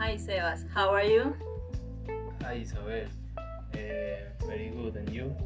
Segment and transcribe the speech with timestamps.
[0.00, 1.36] Hi Sebas, how are you?
[2.40, 3.04] Hi Isabel,
[3.36, 5.36] uh, very good, and you?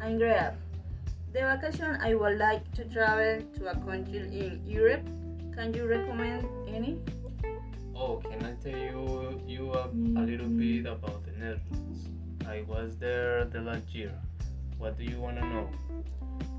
[0.00, 0.56] I'm great.
[1.34, 5.04] The vacation I would like to travel to a country in Europe.
[5.52, 6.96] Can you recommend any?
[7.94, 12.08] Oh, can I tell you you a, a little bit about the Netherlands?
[12.48, 14.16] I was there the last year.
[14.78, 15.68] What do you want to know?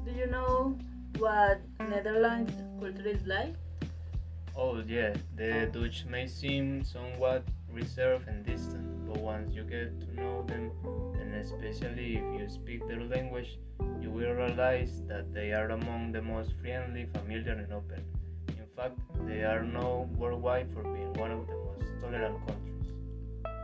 [0.06, 0.78] Do you know
[1.18, 1.58] what
[1.90, 3.58] Netherlands culture is like?
[4.56, 10.14] Oh yeah, the Dutch may seem somewhat reserved and distant, but once you get to
[10.14, 10.72] know them,
[11.22, 13.58] and especially if you speak their language,
[14.02, 18.04] you will realize that they are among the most friendly, familiar, and open.
[18.50, 22.92] In fact, they are known worldwide for being one of the most tolerant countries.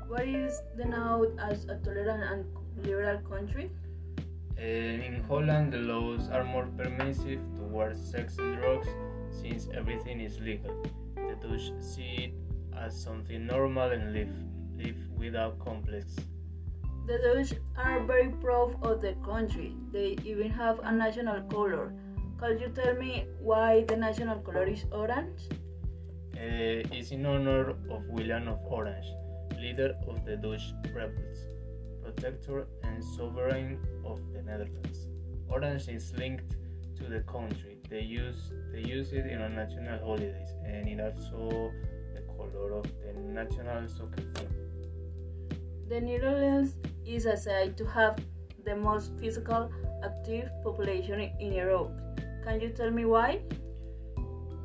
[0.08, 3.70] What is the known as a tolerant and liberal country?
[4.58, 8.88] Uh, in Holland, the laws are more permissive towards sex and drugs
[9.31, 10.83] since everything is legal.
[11.15, 12.33] The Dutch see it
[12.77, 14.33] as something normal and live,
[14.77, 16.15] live without complex.
[17.07, 19.73] The Dutch are very proud of the country.
[19.91, 21.93] They even have a national color.
[22.37, 25.41] Could you tell me why the national color is orange?
[26.35, 29.07] Uh, it's in honor of William of Orange,
[29.59, 31.48] leader of the Dutch rebels,
[32.03, 35.07] protector and sovereign of the Netherlands.
[35.49, 36.55] Orange is linked
[36.98, 37.76] to the country.
[37.90, 41.71] They use they use it in our national holidays, and it also
[42.13, 44.52] the color of the national soccer team.
[45.88, 48.20] The Netherlands is said to have
[48.66, 49.71] the most physical
[50.04, 51.91] active population in Europe.
[52.44, 53.40] Can you tell me why?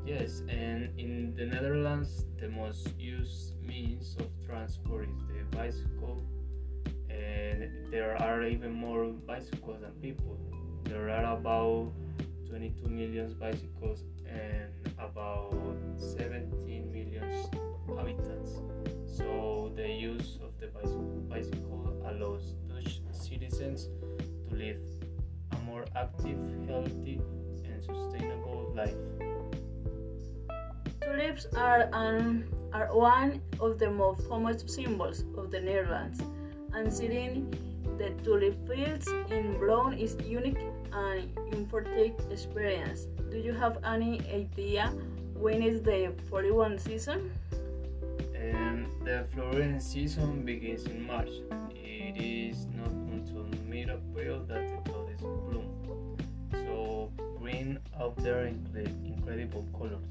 [0.04, 6.26] Yes, and in the Netherlands, the most used means of transport is the bicycle,
[7.08, 10.36] and there are even more bicycles than people.
[10.84, 11.92] There are about
[12.52, 15.54] 22 million bicycles and about
[15.96, 17.24] 17 million
[17.88, 18.60] inhabitants.
[19.06, 20.66] So the use of the
[21.30, 23.88] bicycle allows Dutch citizens
[24.50, 24.76] to live
[25.52, 26.36] a more active,
[26.68, 27.22] healthy,
[27.64, 29.00] and sustainable life.
[31.00, 36.20] Tulips are, an, are one of the most famous symbols of the Netherlands,
[36.74, 37.52] and seeing
[37.98, 40.58] the tulip fields in bloom is unique
[40.92, 43.06] and important experience.
[43.30, 44.92] Do you have any idea
[45.34, 47.30] when is the flowering season?
[48.54, 51.30] Um, the flowering season begins in March.
[51.74, 56.16] It is not until mid-April that the tulips bloom.
[56.52, 57.10] So
[57.40, 60.04] bring out their incredible colors.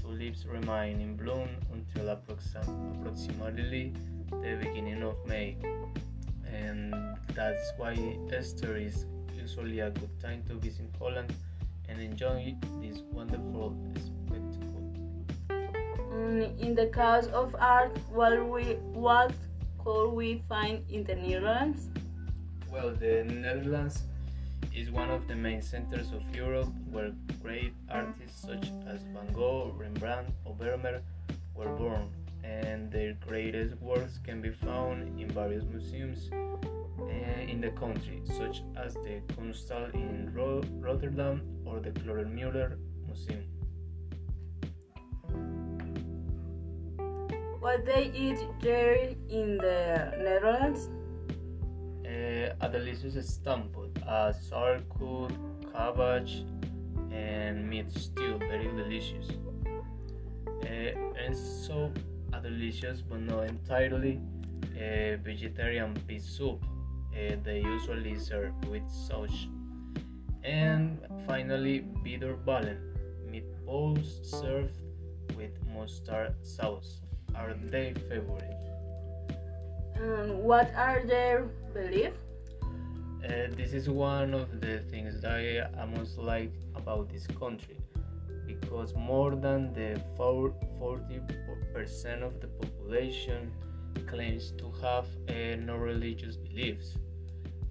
[0.00, 3.92] Tulips remain in bloom until approximately
[4.40, 5.56] the beginning of May,
[6.50, 6.94] and
[7.34, 7.92] that's why
[8.36, 11.32] Easter is usually a good time to visit Holland
[11.88, 14.72] and enjoy this wonderful spectacle.
[16.12, 18.62] Mm, in the case of art, what, we,
[18.92, 19.32] what
[19.78, 21.88] could we find in the Netherlands?
[22.70, 24.02] Well, the Netherlands
[24.74, 27.12] is one of the main centers of Europe where
[27.42, 31.02] great artists such as Van Gogh, Rembrandt, or Vermeer
[31.54, 32.08] were born,
[32.44, 38.62] and their greatest works can be found in various museums uh, in the country, such
[38.76, 42.76] as the Kunsthal in Ro- Rotterdam or the Kröller-Müller
[43.06, 43.44] Museum.
[47.60, 50.90] What they eat there in the Netherlands?
[52.04, 55.32] Uh, a delicious stamppot, a sauerkraut,
[55.72, 56.44] cabbage,
[57.12, 59.28] and meat stew, very delicious.
[60.64, 60.66] Uh,
[61.24, 61.92] and so
[62.32, 64.20] a delicious but not entirely
[64.76, 66.64] uh, vegetarian pea soup.
[67.12, 69.46] Uh, they usually serve with sauce.
[70.44, 72.78] And finally, bitterballen,
[73.30, 74.80] meatballs served
[75.36, 77.00] with mustard sauce,
[77.34, 78.56] are their favorite.
[79.94, 81.44] And what are their
[81.74, 82.18] beliefs?
[83.24, 87.76] Uh, this is one of the things that I most like about this country
[88.72, 93.52] because more than the 40% of the population
[94.06, 96.96] claims to have uh, no religious beliefs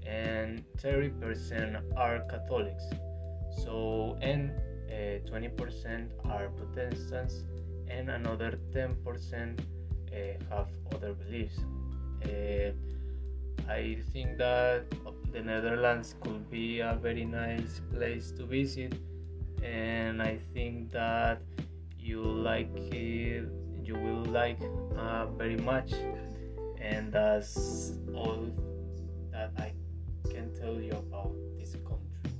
[0.05, 2.83] and 30% are Catholics.
[3.63, 4.51] So and
[4.91, 7.45] uh, 20% are Protestants
[7.87, 10.13] and another 10% uh,
[10.51, 11.57] have other beliefs.
[12.23, 12.73] Uh,
[13.67, 14.85] I think that
[15.31, 18.93] the Netherlands could be a very nice place to visit,
[19.63, 21.41] and I think that
[21.97, 23.45] you like it,
[23.83, 24.59] you will like
[24.97, 25.93] uh, very much,
[26.79, 28.49] and that's all
[29.31, 29.73] that I
[30.29, 32.31] can tell you about this country.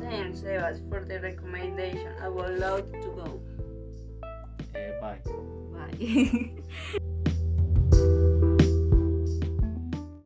[0.00, 2.12] Thanks, Sebas, for the recommendation.
[2.20, 3.42] I would love to go.
[4.74, 5.20] Uh, bye.
[5.72, 6.98] Bye.